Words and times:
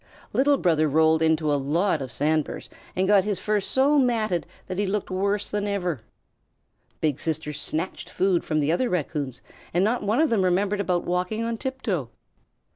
Little 0.33 0.57
Brother 0.57 0.89
rolled 0.89 1.21
into 1.21 1.53
a 1.53 1.61
lot 1.77 2.01
of 2.01 2.11
sand 2.11 2.43
burrs 2.43 2.71
and 2.95 3.07
got 3.07 3.23
his 3.23 3.37
fur 3.37 3.59
so 3.59 3.99
matted 3.99 4.47
that 4.65 4.79
he 4.79 4.87
looked 4.87 5.11
worse 5.11 5.51
than 5.51 5.67
ever. 5.67 6.01
Big 7.01 7.19
Sister 7.19 7.53
snatched 7.53 8.09
food 8.09 8.43
from 8.43 8.67
other 8.67 8.89
Raccoons, 8.89 9.41
and 9.75 9.83
not 9.83 10.01
one 10.01 10.19
of 10.19 10.31
them 10.31 10.41
remembered 10.43 10.79
about 10.79 11.03
walking 11.03 11.43
on 11.43 11.55
tiptoe. 11.55 12.09